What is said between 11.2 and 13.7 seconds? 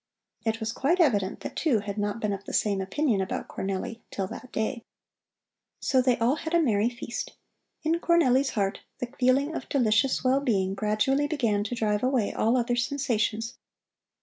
began to drive away all other sensations.